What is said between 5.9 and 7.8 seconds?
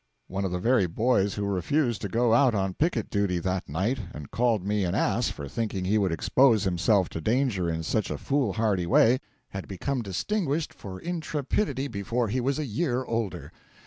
would expose himself to danger